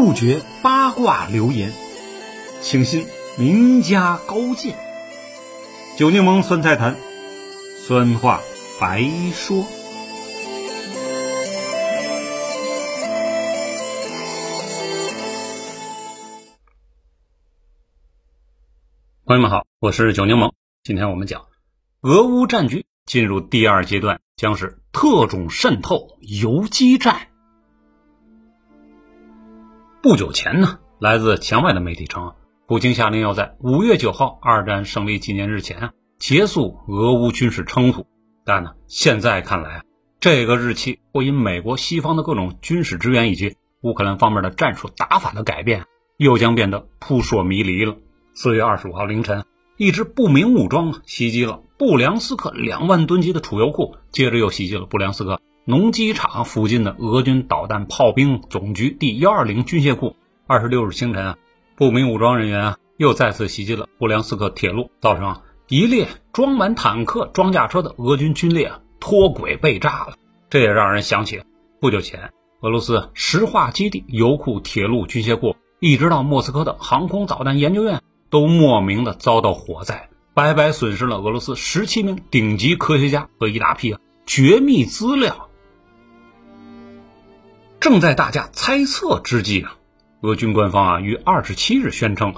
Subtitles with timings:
[0.00, 1.72] 杜绝八卦流言，
[2.62, 3.04] 请信
[3.36, 4.78] 名家高见。
[5.96, 6.94] 酒柠檬酸菜坛，
[7.84, 8.40] 酸话
[8.80, 9.02] 白
[9.34, 9.66] 说。
[19.24, 20.52] 朋友们好，我是酒柠檬。
[20.84, 21.46] 今天我们讲，
[22.02, 27.26] 俄乌战局进入第二阶段，将是特种渗透游击战。
[30.00, 32.32] 不久前呢，来自墙外的媒体称，
[32.68, 38.06] 普京下令要在五月九号二战胜利纪念日前啊结束俄乌军事冲突。
[38.44, 39.82] 但呢，现在看来啊，
[40.20, 45.84] 这个日期会因美国、西方的各种军事支援以及乌克兰方面的战术打法的改变，
[46.16, 47.96] 又将变得扑朔迷离了。
[48.34, 49.44] 四月二十五号凌晨，
[49.76, 60.16] 一支不明武装袭击了布良斯克两万吨级的储油库，接着又袭击了布良斯克农机场附近的俄军导弹炮兵总局第幺二零军械库。
[60.46, 61.36] 二十六日清晨啊，
[61.76, 70.14] 不明武装人员啊又再次袭击了布良斯克铁路，造成一列装满坦克装甲车的俄军军列脱轨被炸了。
[70.48, 71.42] 这也让人想起
[71.82, 78.00] 不久前俄罗斯石化基地油库、铁路、军械库，一直到莫斯科的航空导弹研究院。
[78.30, 85.47] 都莫名的遭到火灾，白白损失了俄罗斯十七名顶级科学家和一大批啊绝密资料。
[87.80, 89.76] 正在大家猜测之际啊，
[90.20, 92.34] 俄军官方啊于二十七日宣称，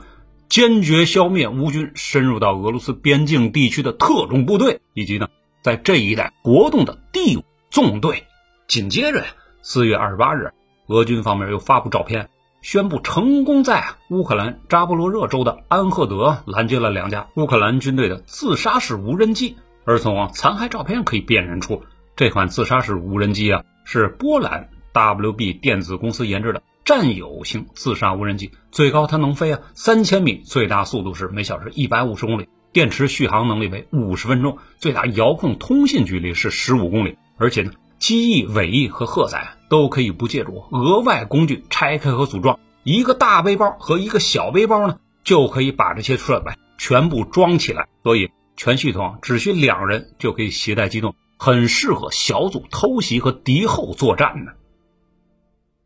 [0.50, 5.28] 坚决消灭乌军深入到俄罗斯边境地区的特种部队，以及呢
[5.62, 8.24] 在这一带活动的第五纵队。
[8.69, 9.27] 紧接着呀，
[9.62, 10.52] 四月二十八日，
[10.88, 12.28] 俄军方面又发布照片。
[12.60, 21.82] 宣布成功在乌克兰扎波罗热州的安赫德拦截了两架乌克兰军队的自杀式无人机，而从残骸照片可以辨认出，
[22.16, 37.72] 这款自杀式无人机啊是波兰 WB 电子公司研制的战友型自杀无人机，最高它能飞啊三千米，最大速度是每小时一百五十公里，电池续航能力为五十分钟，最大遥控通信距离是十五公里，而且呢。
[37.98, 47.88] 机翼、尾翼和荷载都可以不借助额外工具拆开和组装，一个大背包和一个小背包呢，就可以把这些设备全部装起来。
[48.03, 54.53] 所以全系统只需两人就可以携带机动，很适合小组偷袭和敌后作战呢。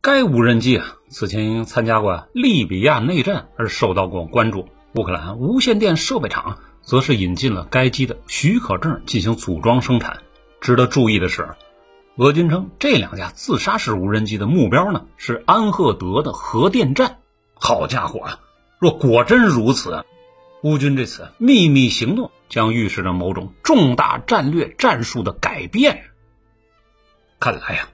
[0.05, 4.69] 该无人机啊，此前因参加过利比亚内战而受到过关注。
[4.93, 10.19] 乌克兰无线电设备厂则是引进了该机的许可证进行组装生产。
[10.61, 11.55] 值得注意的是。
[12.17, 17.21] 俄军称，这两架自杀式无人机的目标呢是安赫德的核电站。
[17.55, 18.41] 好家伙啊！
[18.79, 20.05] 若果真如此，
[20.63, 26.05] 乌军这次秘密行动将预示着某种重大战略战术的改变。
[27.41, 27.89] 看来呀，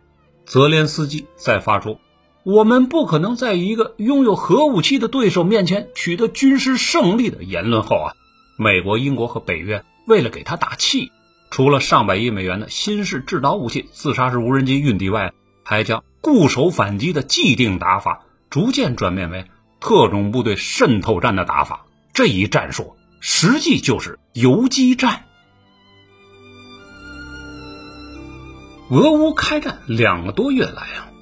[0.51, 2.01] 泽连斯基在发出
[2.43, 8.15] “我们不可能在一个拥有核武器的对手面前取得军事胜利”的言论后啊，
[8.57, 11.13] 美国、英国和北约为了给他打气。
[11.53, 19.45] 除了上百亿美元的新式制导武器自杀式无人机运抵外，还将固守反击的既定打法逐渐转变为
[19.79, 21.87] 特种部队渗透战的打法。
[22.13, 25.27] 这一战术实际就是游击战。
[28.91, 31.13] 俄乌开战两个多月来啊，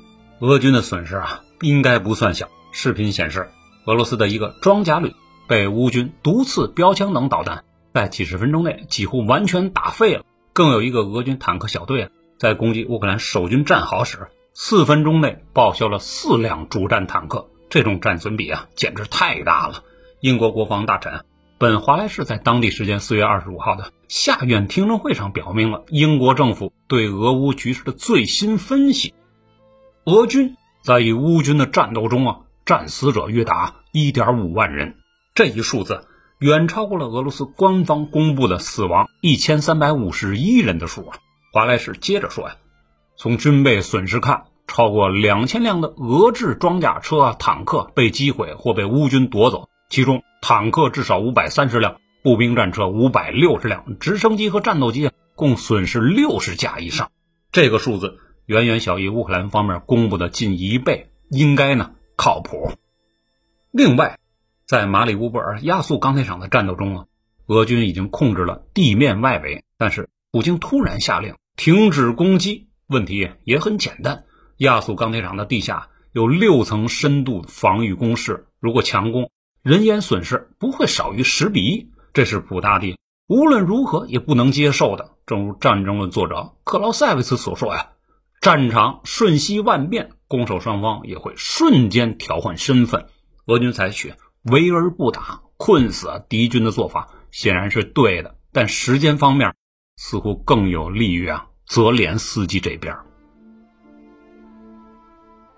[0.40, 2.48] 俄军的损失啊应该不算小。
[2.72, 3.50] 视频显示，
[3.84, 5.14] 俄罗斯的一个装甲旅
[5.46, 7.64] 被乌军毒刺标枪等导弹。
[7.92, 10.24] 在几十分钟内几乎完全打废了。
[10.54, 17.48] 更有一个俄军坦克小队啊在攻击乌克兰守军战壕时，四分钟内报销了四辆主战坦克。
[17.68, 19.84] 这种战损比啊，简直太大了。
[20.20, 21.26] 英国国防大臣
[21.60, 29.12] 本华莱士在当地时间四月二十五号的下院听证会上表明了英国政府对俄乌局势的最新分析：
[30.04, 34.94] 俄军在与乌军的战斗中啊，战死者约达一点五万人。
[35.34, 36.04] 这一数字。
[36.38, 41.18] 远超过了俄罗斯官方公布的死亡一千三百五十一人的数啊！
[41.52, 42.54] 华莱士接着说呀，
[43.16, 57.10] 从军备损失看，超过两千辆的俄制装甲车啊、坦克被击毁或被乌军夺走，其中坦克至少五百三十辆，步兵战车五百六十辆，直升机和战斗机共损失六十架以上。
[57.52, 62.72] 这个数字远远小于乌克兰方面公布的近一倍，应该呢靠谱。
[63.70, 64.18] 另外。
[64.66, 67.06] 在马里乌波尔亚速钢铁厂的战斗中啊，
[67.46, 72.68] 俄军已经控制了地面外围，但是普京突然下令停止攻击。
[72.86, 74.24] 问题也很简单，
[74.58, 79.30] 亚速钢铁厂的地下有六层深度防御工事，如果强攻，
[79.62, 82.96] 人员损失不会少于十比一，这是普大帝
[83.26, 85.16] 无论如何也不能接受的。
[85.26, 87.90] 正如《战争论》作者克劳塞维茨所说呀
[88.40, 93.06] ：“战场瞬息万变，攻守双方也会瞬间调换身份。
[93.46, 99.54] 俄军采取围而不打、困死敌军的做法，显然是对的，但时间方面
[99.96, 102.96] 似乎更有利于啊泽连斯基这边。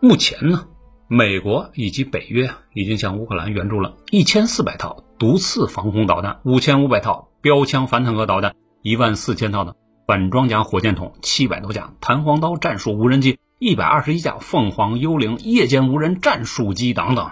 [0.00, 0.66] 目前呢，
[1.12, 9.74] 美国以及北约已经向乌克兰援助了一千四百套毒刺防空导弹、五千五百套标枪反坦克导弹、一万四千套的
[10.06, 17.28] 反装甲火箭筒、七百多架弹簧刀战术无人机、一百二十一架凤凰幽灵夜间无人战术机等等。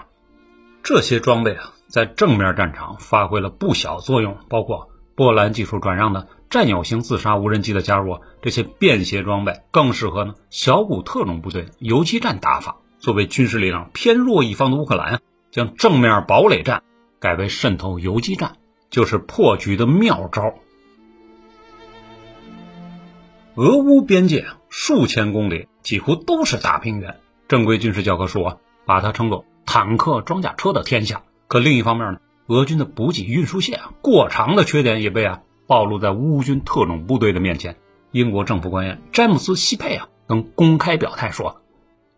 [0.83, 6.27] 这些装备啊，在正面战场发挥了不小作用，包括波兰技术转让的。
[6.51, 12.79] 战友型自杀无人机的加入，这些便携装备更适合呢小股特种部队游击战打法。
[12.99, 16.83] 作为军事力量偏弱一方的乌克兰，将正面堡垒战
[17.21, 18.57] 改为渗透游击战，
[18.91, 20.55] 就是破局的妙招。
[23.55, 27.17] 俄乌边界数千公里几乎都是大平原，
[27.49, 31.23] 正规军事教科书啊把它称作坦克装甲车的天下。
[31.47, 35.41] 可另一方面呢，俄军的补给运输线过长的缺点也被啊。
[35.67, 37.77] 暴露在乌军特种部队的面前，
[38.11, 41.61] 英国政府官员詹姆斯·西佩啊，曾公开表态说，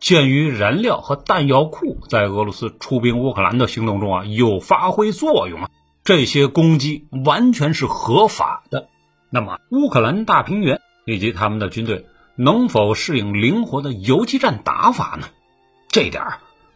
[0.00, 5.70] 鉴于燃料和弹药库在俄罗斯出兵乌克兰的行动中啊有发挥作用啊，
[6.02, 8.88] 这些攻击完全是合法的。
[9.29, 15.29] 那么，乌克兰大平原以及他们的军队能否适应灵活的游击战打法呢？
[15.88, 16.25] 这点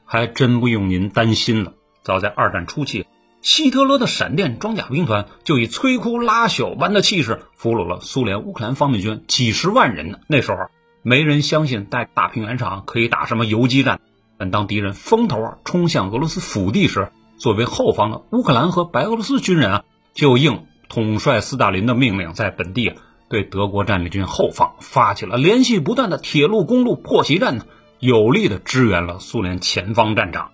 [0.04, 1.72] 还真不用您担心了。
[2.02, 3.06] 早在二战初期。
[3.40, 10.18] 希特勒的闪电装甲兵团就以摧枯拉朽般的气势俘虏了苏联乌克兰方面军几十万人呢。
[10.28, 10.56] 那时候
[11.04, 14.00] 没人相信在大平原上可以打什么游击战，
[14.38, 19.84] 但当敌人风头冲向俄罗斯腹地时，作为后方的乌克兰和白俄罗斯军人啊，
[20.14, 22.96] 就应统帅斯大林的命令，在本地啊
[23.28, 27.66] 对德国战列军后方发起了连续不断的铁路公路破袭战呢，
[28.00, 30.50] 有力的支援了苏联前方战场。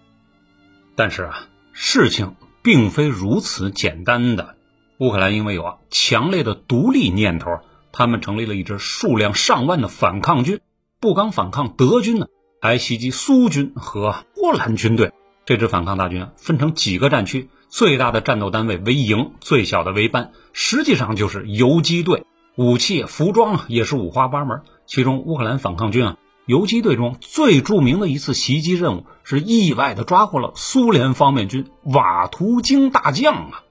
[0.95, 2.35] 但是啊，事情。
[2.63, 4.55] 并非如此简单的。
[4.99, 7.61] 乌克兰因为有啊强烈的独立念头，
[7.93, 10.61] 他们成立了一支数量上万的反抗军，
[11.01, 12.27] 不刚反抗德军呢，
[12.61, 15.13] 还袭击苏军和波兰军队。
[15.45, 22.25] 这支反抗大军啊，分成几个战区，最大的战斗单位为营，最小的为班，实际上就是游击队。
[22.57, 24.63] 武器、服装也是五花八门。
[24.87, 26.17] 其中，乌克兰反抗军啊。
[26.47, 33.63] 游击队中最著名的一次袭击任务是意外的抓获了苏联方面军瓦图京大将啊！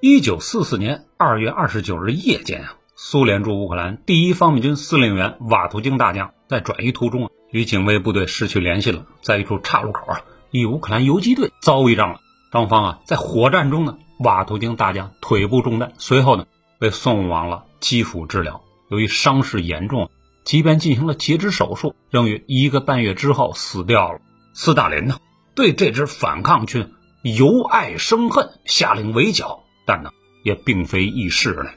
[0.00, 10.20] 一九四四年二月二十九日夜间啊，苏联驻乌克兰第一方面军司令员瓦图京大将在转移途中啊，与警卫部队失去联系了，在一处岔路口啊，
[10.50, 12.20] 与乌克兰游击队遭遇上了，
[12.52, 16.44] 双方啊在火战中呢，瓦图京大将腿部中弹，随后呢
[16.78, 18.60] 被送往了基辅治疗，
[18.90, 20.10] 由于伤势严重。
[20.44, 24.20] 即便进行了截肢手术，仍于一个半月之后死掉了。
[24.52, 25.16] 斯大林呢，
[25.54, 26.92] 对这支反抗军
[27.22, 30.10] 由爱生恨，下令围剿，但呢，
[30.46, 31.70] 也并非易事呢。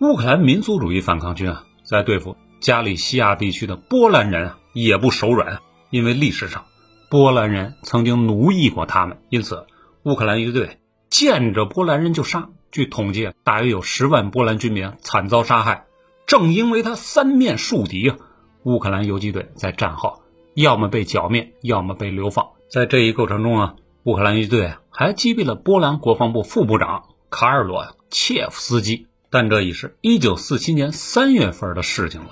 [0.00, 5.60] 乌克兰民族主义反抗军啊，在对付加利西亚地区的波兰人啊，也不手软，
[5.90, 6.64] 因为历史上
[7.08, 9.64] 波兰人曾经奴役过他们，因此
[10.02, 12.48] 乌克兰一队见着波兰人就杀。
[12.72, 15.84] 据统计，大约有十万波兰军民惨遭杀害。
[16.26, 18.16] 正因为他三面树敌啊，
[18.64, 20.22] 乌克兰游击队在战后
[20.54, 22.48] 要么被剿灭，要么被流放。
[22.68, 29.06] 在这一过程中啊，乌克兰游击队还击毙了波兰国防部副部长卡尔罗切夫斯基。
[29.32, 32.30] 但这已是一九四七年三月份的事情了。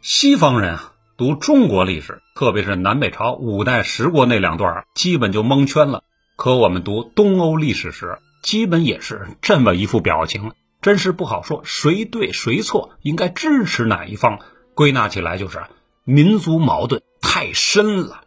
[0.00, 6.04] 西方人啊，读中国历史，特别是南北朝五代十国那两段，基本就蒙圈了。
[6.36, 10.52] 可我们读东欧历史时，基本也是这么一副表情。
[10.80, 14.38] 真是不好说谁对谁错，应该支持哪一方？
[14.74, 15.60] 归纳起来就是
[16.04, 18.20] 民族矛盾太深了。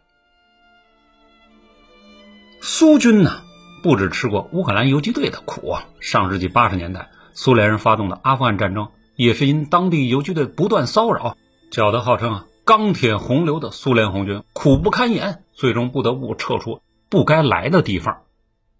[2.60, 3.40] 苏军呢，
[3.82, 5.88] 不止吃过乌克兰游击队的苦啊。
[6.00, 11.36] 上世纪八十年代，苏联人发动的阿富汗战争，也是因当地游击队不断骚扰，
[11.70, 18.22] 搅得号称啊钢铁洪流的苏联红军苦不堪言，最终不得不撤出不该来的地方。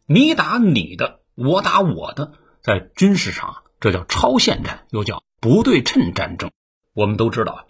[0.07, 2.33] 你打你的，我打我的。
[2.63, 6.53] 在军事上，这叫超限战，又叫不对称战争。
[6.95, 7.67] 我们都知道，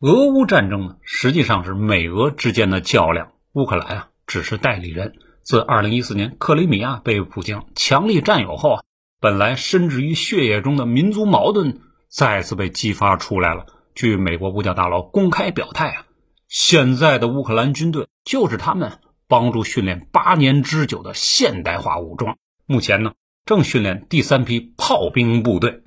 [0.00, 5.14] 俄乌战争呢，实际上是美俄之间的较量，乌克兰啊只是代理人。
[5.44, 8.80] 自2014年克里米亚被普京强力占有后，
[9.20, 13.66] 本来深植于血液中的民族矛盾再次被激发出来了。
[13.94, 16.06] 据美国五角大楼公开表态啊，
[16.48, 18.98] 现在的乌克兰军队就是他们
[19.28, 22.36] 帮助训练八年之久的现代化武装。
[22.66, 23.12] 目前呢。
[23.46, 25.82] 正训练第三批炮兵部队。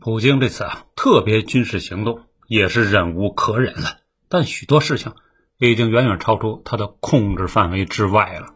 [0.00, 3.98] 普京这次啊特别军事行动，也是忍无可忍了。
[4.28, 5.12] 但许多事情
[5.58, 8.52] 已经远远超出他的控制范围之外了。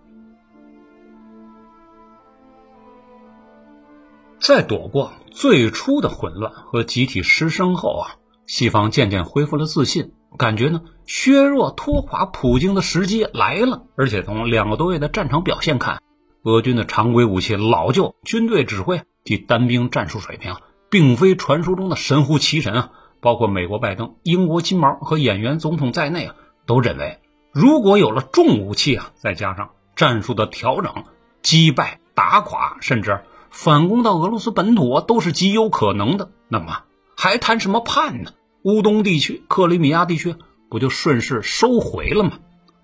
[4.46, 8.14] 在躲过最初的混乱和集体失声后啊，
[8.46, 13.82] 西方渐渐恢复了自信，感觉呢削弱拖垮普京的时机来了。
[13.96, 16.00] 而且从两个多月的战场表现看，
[16.44, 20.54] 俄军的常规武器老旧，军队指挥及单兵战术水平，
[20.90, 22.90] 并非传说中的神乎其神啊。
[23.20, 26.36] 包括美国拜登、英国金毛和演员总统在内啊，
[26.66, 27.18] 都认为，
[27.50, 31.02] 如果有了重武器啊，再加上战术的调整，
[31.42, 33.22] 击败、打垮，甚至。
[33.58, 36.82] 反攻到俄罗斯本土都是极有可能的，那么
[37.16, 38.32] 还谈什么叛呢？
[38.62, 40.36] 乌东地区、克里米亚地区
[40.68, 42.32] 不就顺势收回了吗？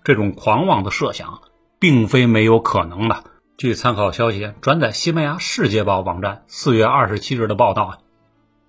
[0.03, 1.41] 这种狂妄的设想
[1.79, 3.23] 并非没有可能的。
[3.55, 7.97] 据参考消息转载西班牙《世界报》网站四月二十七日的报道啊，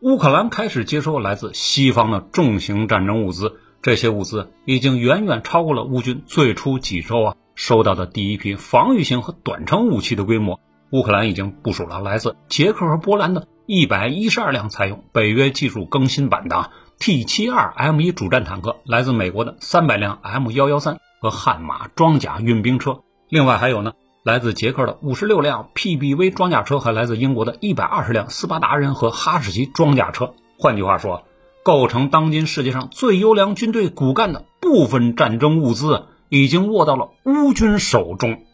[0.00, 10.60] 乌克兰开始接收来自西方的重型战争物资，这些物资已经远远超过了乌军最初几周啊收到的第一批防御型和短程武器的规模。
[10.94, 16.70] 乌克兰已经部署了来自捷克和波兰的一百一十二辆采用北约技术更新版的
[17.00, 30.34] T 七二 M 一主战坦克，来自美国的三百辆 M 幺幺三和悍马装甲运兵车，另外还有呢，来自捷克的五十六辆 PBV 装甲车，和来自英国的一百二十辆斯巴达人和哈士奇装甲车。
[30.60, 31.24] 换句话说，
[31.64, 38.44] 构成当今世界上最优良军队骨干的部分战争物资已经握到了乌军手中。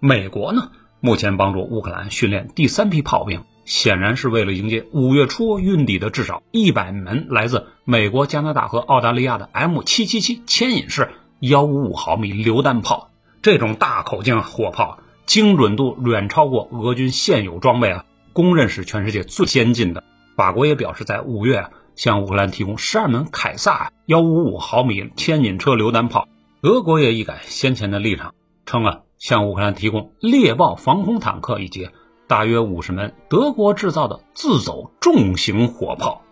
[0.00, 0.72] 美国呢？
[1.04, 13.10] 目前帮助乌克兰训练第三批炮兵，显然是为了迎接五月初运抵的至少一百门来自美国、加拿大和澳大利亚的 M 七七七牵引式幺五五毫米榴弹炮。
[13.42, 20.04] 这种大口径火炮精准度远超过俄军现有装备啊，公认是全世界最先进的。
[20.36, 21.66] 法国也表示，在五月
[21.96, 26.28] 向乌克兰提供十二门凯撒幺五五毫米牵引车榴弹炮。
[26.60, 28.34] 俄国也一改先前的立场，
[28.66, 29.00] 称啊。
[29.22, 31.90] 向乌克兰提供猎豹防空坦克以及
[32.26, 36.22] 大约五十门德国制造的自走重型火炮。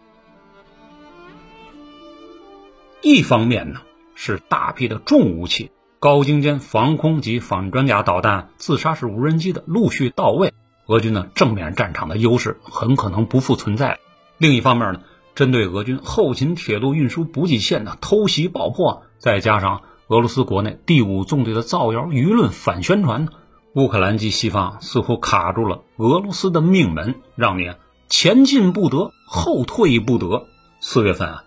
[3.00, 3.82] 一方面呢
[4.16, 5.70] 是大批的重武器、
[6.00, 10.52] 高精尖防空及反装甲导弹、自杀式无人机的陆续到位，
[10.86, 14.00] 俄军呢正面战场的优势很可能不复存在。
[14.36, 15.02] 另一方面呢，
[15.36, 19.82] 针对俄军后勤铁路运输补给线的偷袭爆破，再加上。
[20.10, 23.28] 俄罗斯国内第五纵队的造谣舆论反宣传，
[23.76, 27.70] 乌克兰及西方似乎卡住了俄罗斯的命门，让你
[28.08, 30.48] 前进不得，后退不得。
[30.80, 31.44] 四月份啊，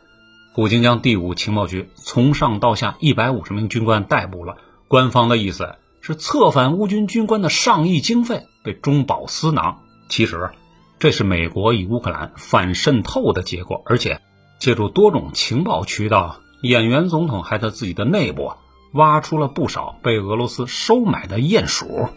[0.56, 4.56] 普京将第五情报局从上到下一百五十名军官逮捕了。
[4.88, 9.82] 官方的意思是策反乌军军官的上亿经费被中饱私囊。
[10.08, 10.52] 其实，
[11.00, 14.22] 这是美国与乌克兰反渗透的结果，而且
[14.58, 16.38] 借助多种情报渠道。
[16.64, 18.54] 演员总统还在自己的内部
[18.94, 22.08] 挖出了不少被俄罗斯收买的鼹鼠。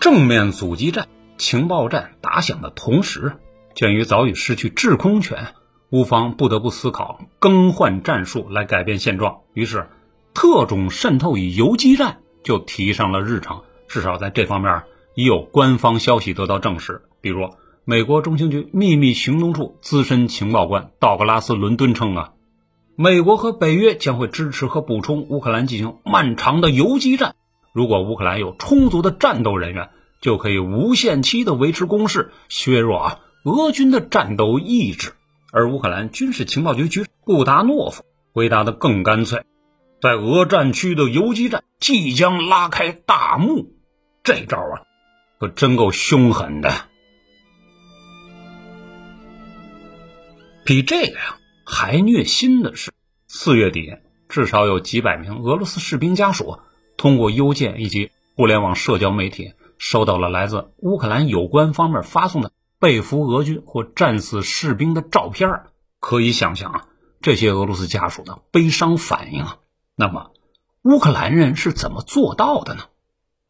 [0.00, 1.06] 正面阻击战、
[1.38, 3.36] 情报战打响的同时，
[3.76, 5.54] 鉴于早已失去制空权，
[5.90, 9.42] 乌方不得不思考更换战术来改变现状。
[9.54, 9.88] 于是，
[10.34, 13.62] 特种渗透与游击战就提上了日程。
[13.86, 14.82] 至少在这方面，
[15.14, 17.48] 已有官方消息得到证实，比如。
[17.84, 22.32] 美国中情局秘密行动处资深情报官道格拉斯·伦敦称啊，
[22.94, 27.34] 美国和北约将会支持和补充乌克兰进行漫长的游击战。
[27.72, 35.14] 如果乌克兰有充足的战斗人员，就可以无限期的维持攻势，削弱啊俄军的战斗意志。
[35.50, 39.42] 而乌克兰军事情报局局长布达诺夫回答的更干脆，
[40.00, 43.72] 在俄战区的游击战即将拉开大幕。
[44.22, 44.86] 这招啊，
[45.40, 46.70] 可真够凶狠的。
[50.64, 52.92] 比这个呀还虐心的是，
[53.26, 53.96] 四月底，
[54.28, 56.58] 至少有几百名俄罗斯士兵家属
[56.96, 65.62] 通过邮件以及互联网社交媒体，收到了来自乌克兰有关方面发送的被俘俄军或战死士兵的照片。
[65.98, 66.86] 可以想象啊，
[67.20, 69.58] 这些俄罗斯家属的悲伤反应啊。
[69.96, 70.32] 那么，
[70.82, 72.84] 乌克兰人是怎么做到的呢？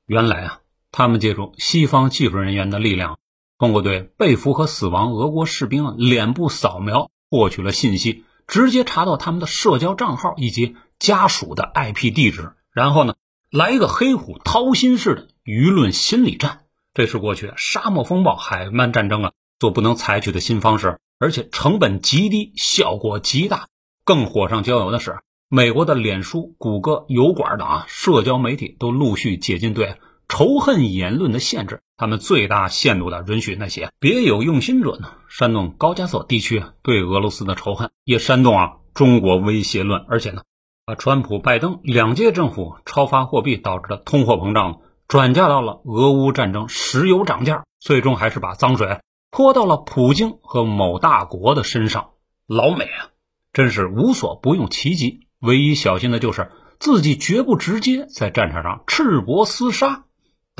[0.06, 3.18] 原来啊，他们借助西方技术人员的力量。
[3.62, 13.14] 通过对被俘和死亡俄国士兵脸部扫描获取了信息，直接查到他们的社交账号以及家属的 IP 地址，然后呢，
[13.52, 16.62] 来一个黑虎掏心式的舆论心理战。
[16.92, 23.68] 这是过去沙漠风暴、海湾战争啊所不能采取的新方式，而且成本极低，效果极大。
[24.02, 29.98] 更火上浇油的是，美国的脸书、谷歌、油管等啊社交媒体都陆续解禁对。
[30.32, 40.40] 仇恨言论的限制，他们最大限度的允许那些别有用心者呢煽动高加索地区对俄罗斯的仇恨，也煽动啊中国威胁论，而且呢，
[40.86, 52.12] 把川普、拜登两届政府超发货币导致的通货膨胀转嫁到了俄乌战争石油涨价，最终还是把脏水泼到了普京和某大国的身上。
[52.46, 53.12] 老美啊，
[53.52, 60.06] 真是无所不用其极，唯一小心的就是自己绝不直接在战场上赤膊厮杀。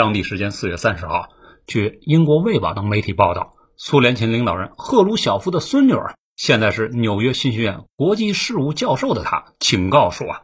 [0.02, 1.28] 当地时间四月三十号，
[1.64, 10.42] 据英国《卫报》等媒体报道，苏联前领导人赫鲁晓夫的孙女儿，现在是纽约新学院国际事务教授的她，警告说啊，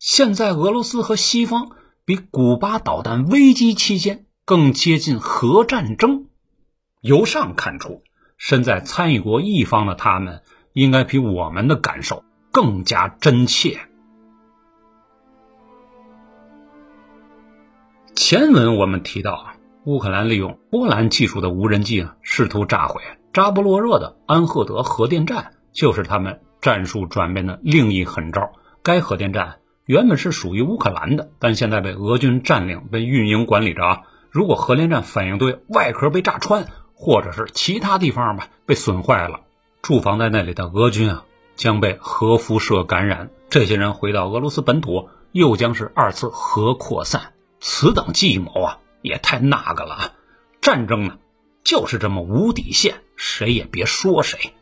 [0.00, 1.70] 现在俄罗斯和西方
[2.04, 6.26] 比古巴导弹危机期间更接近核战争。
[7.00, 8.02] 由上看出，
[8.36, 10.42] 身在参与国一方的他们。
[10.74, 13.87] 应该比我们的感受更加真切。
[18.20, 23.00] 前文我们提到啊，乌克兰利用波兰技术的无人机啊，试图炸毁
[23.32, 28.50] 扎波罗热的安赫德核电站，就是他们战术转变的另一狠招。
[28.82, 34.02] 该核电站原本是属于乌克兰的，但现在被俄军占领，被运营管理着啊。
[34.30, 39.42] 如果核电站反应堆外壳被炸穿，或者是其他地方吧被损坏了。
[39.80, 43.30] 驻防在那里的俄军啊，将被核辐射感染。
[43.48, 47.34] 这些人回到俄罗斯本土，又将是二次核扩散。
[47.60, 50.12] 此等计谋啊，也太那个了啊。
[50.60, 51.18] 战争呢，
[51.64, 54.52] 就是这么无底线，谁也别说谁。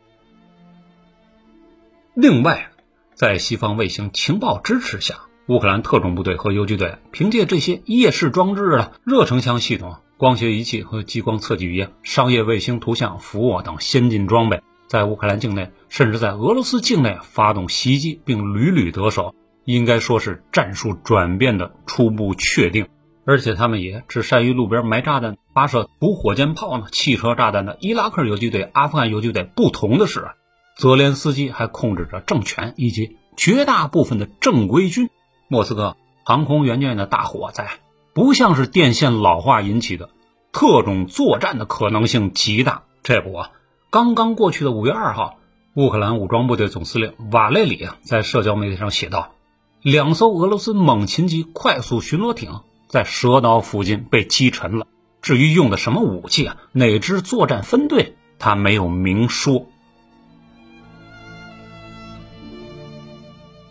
[2.13, 2.71] 另外，
[3.13, 14.61] 在西方卫星情报支持下，乌克兰特种部队和游击队凭借这些夜视装置啊、热成像系统、光学仪器和激光测距仪、商业卫星图像服务等先进装备。
[14.87, 19.35] 在乌克兰境内，甚至在俄罗斯境内发动袭击，并屡屡得手，
[19.67, 22.87] 应该说是战术转变的初步确定。
[23.25, 29.43] 而且他们也只善于路边埋炸弹、发射土火箭炮呢、汽车炸弹的伊拉克游击队、阿富汗游击队。
[29.43, 30.29] 不同的是，
[30.77, 35.09] 泽连斯基还控制着政权以及绝大部分的正规军。
[35.49, 37.67] 莫斯科航空研究院的大火灾，
[38.13, 40.09] 不像是电线老化引起的，
[40.53, 42.83] 特种作战的可能性极大。
[43.03, 43.51] 这不啊。
[43.89, 45.37] 刚刚过去的五月二号，
[45.73, 49.33] 乌克兰武装部队总司令瓦列里在社交媒体上写道
[49.81, 54.87] ：“两艘俄罗斯猛禽级快速巡逻艇在蛇岛附近被击沉了。
[55.21, 59.67] 至于用的什么武器啊，哪支作战分队，他没有明说。”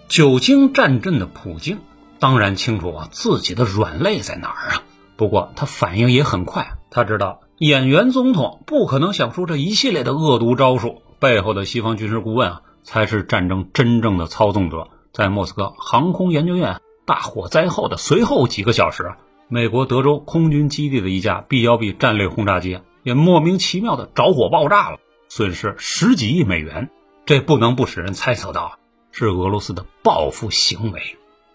[0.08, 1.78] 久经战阵的普京
[2.20, 4.82] 当然清楚啊自己的软肋在哪儿啊，
[5.16, 7.40] 不过他反应也很快，他知道。
[7.58, 14.88] 演员总统不可能想出这一系列的恶毒招数，背后的西方军事顾问啊，才是战争真正的操纵者。
[15.16, 19.14] 在莫斯科航空研究院大火灾后的随后几个小时，
[19.48, 24.98] 美国德州空军基地的一架 B 幺 B 战略轰炸机也莫名其妙的着火爆炸了，
[25.30, 26.90] 损失十几亿美元。
[27.24, 28.78] 这不能不使人猜测到
[29.10, 31.00] 是俄罗斯的报复行为。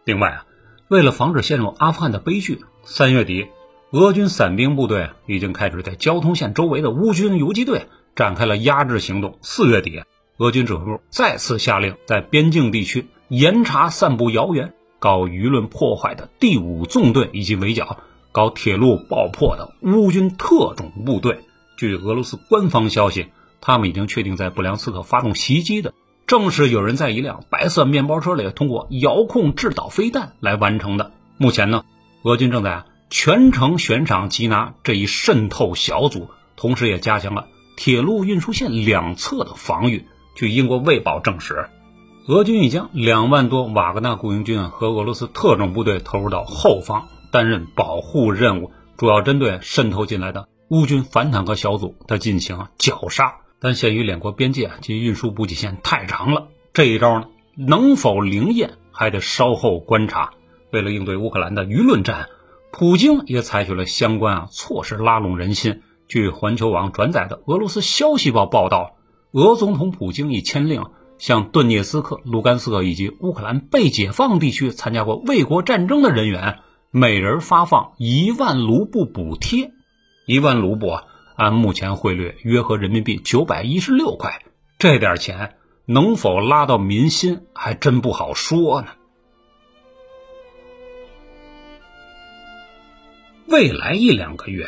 [0.06, 0.46] 另外啊，
[0.88, 3.48] 为了防止陷入阿富汗的悲剧，三月底。
[3.92, 9.38] 俄军伞兵部队已经开始在交通线周围的乌军游击队展开了压制行动。
[9.44, 10.02] 四月底，
[10.38, 18.00] 俄军指挥部再次下令在边境地区严查散布谣言、搞舆论破坏的第五纵队以及围剿
[18.34, 21.40] 搞铁路爆破的乌军特种部队。
[21.78, 23.28] 据俄罗斯官方消息，
[23.62, 25.94] 他们已经确定在布良斯克发动袭击的，
[26.28, 31.14] 正是有人在一辆白色面包车里通过遥控制导飞弹来完成的。
[31.38, 31.86] 目前呢，
[32.24, 32.84] 俄军正在。
[33.14, 40.06] 全程悬赏缉拿这一渗透小组，同时也加强了铁路运输线两侧的防御。
[40.34, 41.68] 据英国《卫报》证实，
[42.32, 53.34] 俄军已将两万多瓦格纳雇佣军和俄罗斯特种部队投入到后方，担任保护任务，主要针对渗透进来的乌军反坦克小组的进行绞杀。
[53.60, 57.26] 但限于两国边界及运输补给线太长了，这一招呢
[57.58, 60.32] 能否灵验，还得稍后观察。
[60.72, 62.30] 为了应对乌克兰的舆论战。
[62.72, 65.82] 普京也采取了相关啊措施拉拢人心。
[66.08, 68.96] 据环球网转载的俄罗斯消息报报道，
[69.34, 70.86] 俄总统普京已签令
[71.22, 79.72] 向顿涅斯克、卢甘斯克以及乌克兰被解放地区参加过卫国战争的人员，每人发放一万卢布补贴。
[80.26, 81.04] 一万卢布啊
[81.36, 84.44] 按目前汇率约合人民币九百一十六块，
[84.80, 88.88] 这点钱能否拉到民心，还真不好说呢。
[93.46, 94.66] 未来一两个月，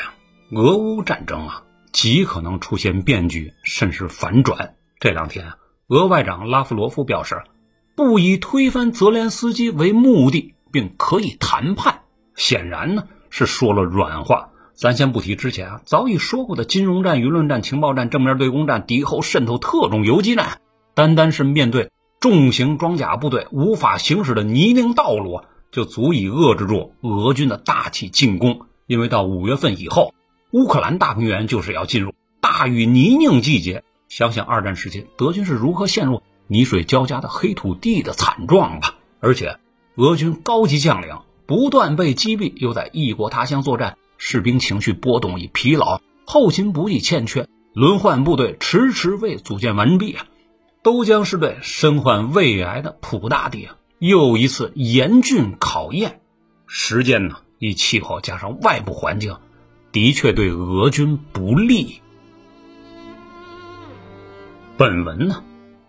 [0.51, 4.75] 俄乌战争啊，极可能出现变局，甚至反转。
[4.99, 5.57] 这两天啊，
[5.93, 7.43] 俄外长拉夫罗夫表示，
[7.93, 11.99] 不以推翻泽连斯基为目的，并可以谈判。
[12.33, 14.49] 显然呢，是说了软话。
[14.73, 20.61] 咱先不提之前啊早已说过的金融战、舆论战、情报战、正面对攻战、敌后渗透、特种游击战，
[20.95, 28.61] 单单是面对重型装甲部队无法行驶的泥泞道路，就足以遏制住俄军的大气进攻。
[28.87, 30.15] 因为到五月份以后，
[30.49, 33.83] 乌克兰大平原就是要进入大雨泥泞季节。
[34.15, 38.93] 想想二战时期德军是如何陷入泥水交加的黑土地的惨状吧。
[39.19, 39.57] 而且，
[39.95, 43.97] 俄军高级将领不断被击毙，又在异国他乡作战。
[44.19, 50.27] 士兵情绪波动与疲劳，后勤补给欠缺，轮换部队迟迟未组建完毕啊，
[50.83, 56.21] 都将是对身患胃癌的普大帝啊又一次严峻考验。
[56.67, 59.37] 时间呢，以气候加上外部环境，
[59.91, 62.02] 的确对俄军不利。
[64.75, 65.43] 本文呢，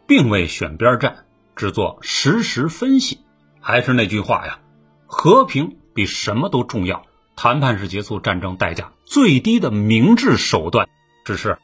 [0.07, 1.25] 并未选边站，
[1.57, 3.21] 只做实时分析。
[3.59, 4.59] 还是那句话呀，
[5.07, 7.07] 和平比什么都重要。
[7.35, 10.87] 谈判是结束战争代价最低的明智手段，
[11.25, 11.57] 只是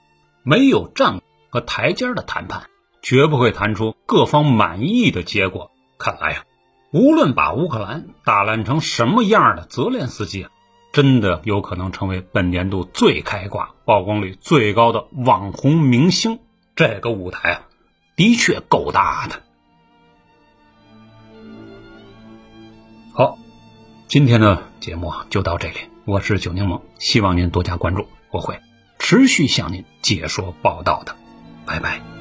[0.42, 2.70] 没有战和台阶的谈判，
[3.02, 5.70] 绝不会谈出各方满意的结果。
[5.98, 6.44] 看来呀，
[6.90, 10.46] 无论把乌克兰打烂成什么样的泽连斯基，
[10.90, 16.38] 真的有可能成为本年度最开挂、曝光率最高的网红明星。
[16.80, 17.62] 这个舞台啊，
[18.16, 19.42] 的确够大的。
[23.12, 23.36] 好。
[24.08, 25.74] 今天的节目，就到这里。
[26.06, 28.58] 我是九柠檬，希望您多加关注，我会
[28.98, 31.14] 持续向您解说报道的。
[31.66, 32.19] 拜拜。